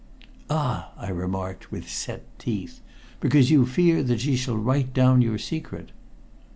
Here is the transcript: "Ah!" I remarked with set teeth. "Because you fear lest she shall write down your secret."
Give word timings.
"Ah!" 0.49 0.93
I 0.97 1.09
remarked 1.09 1.71
with 1.71 1.87
set 1.87 2.23
teeth. 2.39 2.79
"Because 3.19 3.51
you 3.51 3.67
fear 3.67 4.01
lest 4.01 4.23
she 4.23 4.35
shall 4.35 4.57
write 4.57 4.95
down 4.95 5.21
your 5.21 5.37
secret." 5.37 5.91